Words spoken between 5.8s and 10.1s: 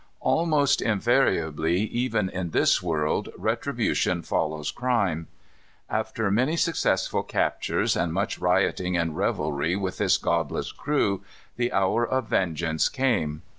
After many successful captures, and much rioting and revelry with